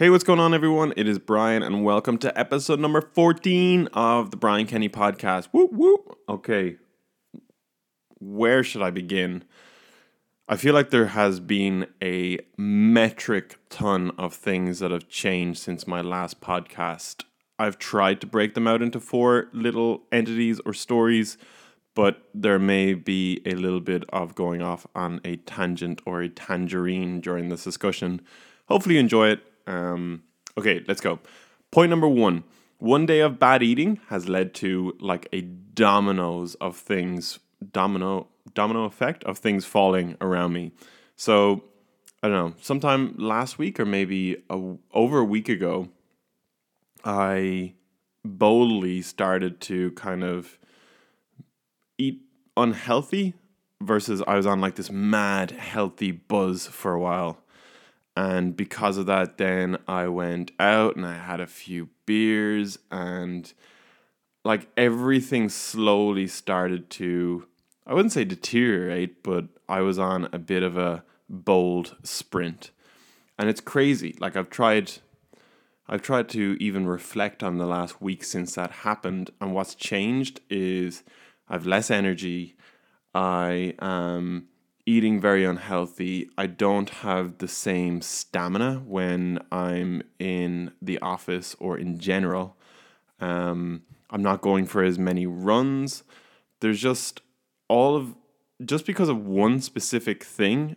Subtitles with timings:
[0.00, 0.94] Hey, what's going on, everyone?
[0.96, 5.48] It is Brian, and welcome to episode number 14 of the Brian Kenny podcast.
[5.52, 6.16] Whoop, whoop.
[6.26, 6.76] Okay,
[8.18, 9.44] where should I begin?
[10.48, 15.86] I feel like there has been a metric ton of things that have changed since
[15.86, 17.24] my last podcast.
[17.58, 21.36] I've tried to break them out into four little entities or stories,
[21.94, 26.30] but there may be a little bit of going off on a tangent or a
[26.30, 28.22] tangerine during this discussion.
[28.66, 29.42] Hopefully, you enjoy it.
[29.70, 30.24] Um,
[30.58, 31.20] okay, let's go.
[31.70, 32.44] Point number one
[32.78, 37.38] one day of bad eating has led to like a dominoes of things,
[37.72, 40.72] domino, domino effect of things falling around me.
[41.14, 41.64] So,
[42.22, 45.90] I don't know, sometime last week or maybe a, over a week ago,
[47.04, 47.74] I
[48.24, 50.58] boldly started to kind of
[51.98, 52.22] eat
[52.56, 53.34] unhealthy
[53.82, 57.42] versus I was on like this mad healthy buzz for a while.
[58.16, 63.52] And because of that, then I went out and I had a few beers and
[64.44, 67.46] like everything slowly started to,
[67.86, 72.70] I wouldn't say deteriorate, but I was on a bit of a bold sprint.
[73.38, 74.16] And it's crazy.
[74.20, 74.92] Like I've tried
[75.92, 80.40] I've tried to even reflect on the last week since that happened, and what's changed
[80.48, 81.02] is
[81.48, 82.54] I've less energy.
[83.12, 84.49] I am
[84.90, 86.28] eating very unhealthy.
[86.36, 92.56] I don't have the same stamina when I'm in the office or in general.
[93.20, 96.02] Um, I'm not going for as many runs.
[96.58, 97.20] There's just
[97.68, 98.16] all of
[98.64, 100.74] just because of one specific thing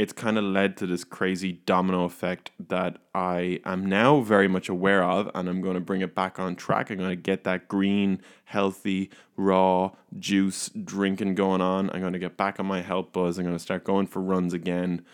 [0.00, 4.70] it's kind of led to this crazy domino effect that I am now very much
[4.70, 6.90] aware of, and I'm going to bring it back on track.
[6.90, 11.90] I'm going to get that green, healthy, raw juice drinking going on.
[11.90, 13.36] I'm going to get back on my health buzz.
[13.36, 15.04] I'm going to start going for runs again,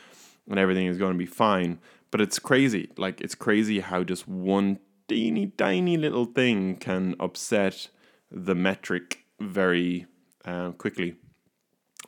[0.48, 1.80] and everything is going to be fine.
[2.12, 2.92] But it's crazy.
[2.96, 4.78] Like, it's crazy how just one
[5.08, 7.88] teeny tiny little thing can upset
[8.30, 10.06] the metric very
[10.44, 11.16] uh, quickly.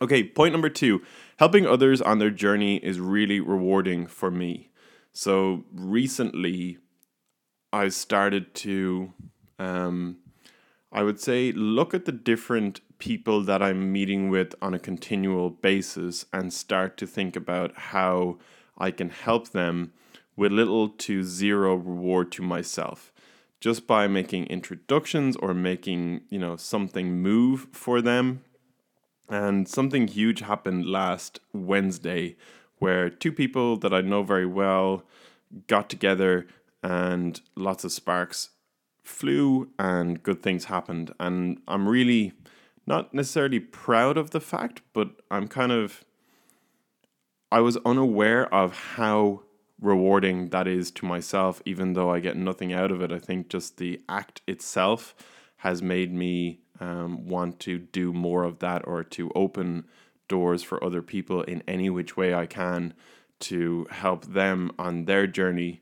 [0.01, 1.03] Okay, point number two
[1.39, 4.71] helping others on their journey is really rewarding for me.
[5.13, 6.79] So recently,
[7.73, 9.13] I started to,
[9.59, 10.19] um,
[10.93, 15.51] I would say, look at the different people that I'm meeting with on a continual
[15.51, 18.39] basis and start to think about how
[18.77, 19.93] I can help them
[20.37, 23.13] with little to zero reward to myself
[23.61, 28.43] just by making introductions or making you know something move for them
[29.29, 32.37] and something huge happened last Wednesday
[32.79, 35.05] where two people that I know very well
[35.67, 36.47] got together
[36.83, 38.51] and lots of sparks
[39.03, 41.13] flew and good things happened.
[41.19, 42.33] And I'm really
[42.87, 46.05] not necessarily proud of the fact, but I'm kind of.
[47.51, 49.43] I was unaware of how
[49.81, 53.11] rewarding that is to myself, even though I get nothing out of it.
[53.11, 55.15] I think just the act itself
[55.59, 59.85] has made me um, want to do more of that or to open
[60.29, 62.95] doors for other people in any which way I can
[63.41, 65.81] to help them on their journey.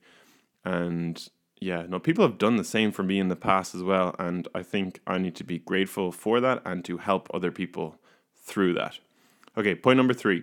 [0.65, 1.27] And
[1.61, 4.15] yeah, no, people have done the same for me in the past as well.
[4.19, 7.97] And I think I need to be grateful for that and to help other people
[8.35, 8.99] through that.
[9.57, 10.43] Okay, point number three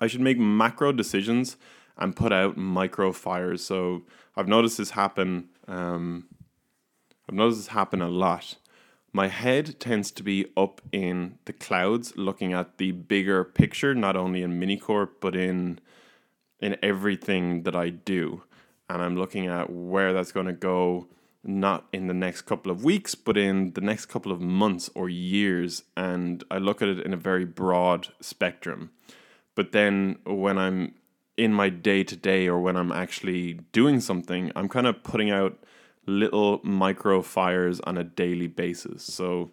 [0.00, 1.56] I should make macro decisions
[1.96, 3.64] and put out micro fires.
[3.64, 4.02] So
[4.36, 5.48] I've noticed this happen.
[5.66, 6.26] Um,
[7.28, 8.56] I've noticed this happen a lot
[9.16, 14.14] my head tends to be up in the clouds looking at the bigger picture not
[14.14, 15.80] only in minicorp but in
[16.60, 18.42] in everything that i do.
[18.90, 21.08] And i'm looking at where that's going to go
[21.42, 25.08] not in the next couple of weeks but in the next couple of months or
[25.08, 25.82] years.
[25.96, 28.90] And i look at it in a very broad spectrum.
[29.54, 30.94] But then when i'm
[31.38, 35.30] in my day to day or when i'm actually doing something i'm kind of putting
[35.30, 35.56] out
[36.06, 39.02] little micro fires on a daily basis.
[39.02, 39.50] So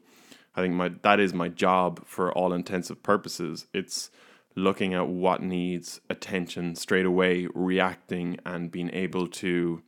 [0.55, 3.65] I think my that is my job for all intensive purposes.
[3.73, 4.11] It's
[4.55, 9.81] looking at what needs attention straight away, reacting, and being able to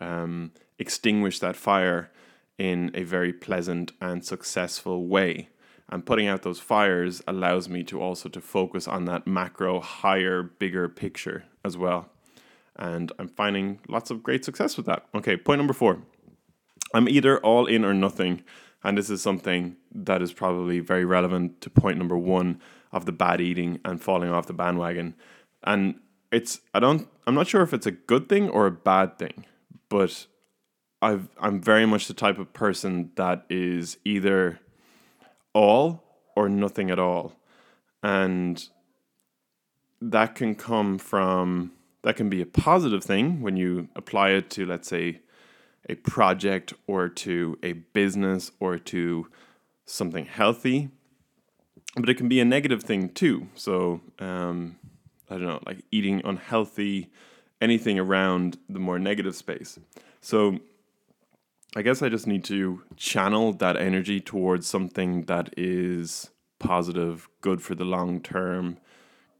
[0.00, 2.10] um, extinguish that fire
[2.56, 5.50] in a very pleasant and successful way.
[5.88, 10.42] And putting out those fires allows me to also to focus on that macro, higher,
[10.42, 12.10] bigger picture as well
[12.78, 15.06] and I'm finding lots of great success with that.
[15.14, 15.98] Okay, point number four.
[16.94, 18.42] I'm either all in or nothing,
[18.84, 22.60] and this is something that is probably very relevant to point number one
[22.92, 25.14] of the bad eating and falling off the bandwagon.
[25.64, 26.00] And
[26.30, 29.44] it's I don't I'm not sure if it's a good thing or a bad thing,
[29.88, 30.26] but
[31.02, 34.60] I've I'm very much the type of person that is either
[35.52, 36.04] all
[36.36, 37.32] or nothing at all.
[38.02, 38.62] And
[40.00, 41.72] that can come from
[42.06, 45.18] that can be a positive thing when you apply it to, let's say,
[45.88, 49.26] a project or to a business or to
[49.86, 50.88] something healthy.
[51.96, 53.48] But it can be a negative thing too.
[53.56, 54.76] So, um,
[55.28, 57.10] I don't know, like eating unhealthy,
[57.60, 59.76] anything around the more negative space.
[60.20, 60.60] So,
[61.74, 66.30] I guess I just need to channel that energy towards something that is
[66.60, 68.78] positive, good for the long term,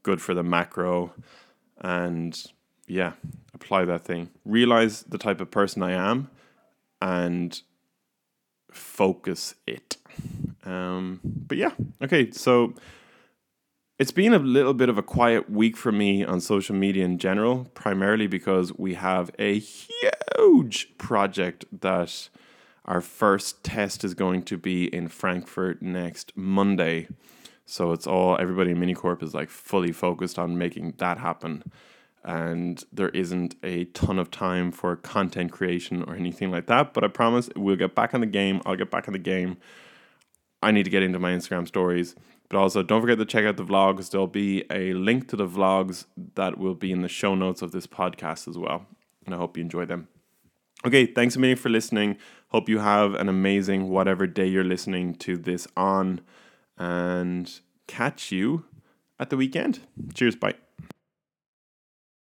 [0.03, 1.13] good for the macro,
[1.79, 2.51] and
[2.87, 3.13] yeah,
[3.53, 4.29] apply that thing.
[4.45, 6.29] Realize the type of person I am
[7.01, 7.61] and
[8.71, 9.97] focus it.
[10.65, 12.73] Um, but yeah, okay, so
[13.99, 17.17] it's been a little bit of a quiet week for me on social media in
[17.17, 22.29] general, primarily because we have a huge project that
[22.85, 27.07] our first test is going to be in Frankfurt next Monday.
[27.65, 31.63] So it's all everybody in Minicorp is like fully focused on making that happen.
[32.27, 36.93] And there isn't a ton of time for content creation or anything like that.
[36.93, 38.61] But I promise we'll get back in the game.
[38.65, 39.55] I'll get back in the game.
[40.61, 42.15] I need to get into my Instagram stories.
[42.49, 44.11] But also, don't forget to check out the vlogs.
[44.11, 46.03] There'll be a link to the vlogs
[46.35, 48.85] that will be in the show notes of this podcast as well.
[49.25, 50.09] And I hope you enjoy them.
[50.85, 52.17] Okay, thanks a million for listening.
[52.49, 56.19] Hope you have an amazing whatever day you're listening to this on.
[56.77, 57.49] And
[57.87, 58.65] catch you
[59.17, 59.79] at the weekend.
[60.13, 60.66] Cheers, bye.